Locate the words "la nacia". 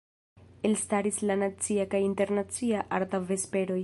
1.31-1.85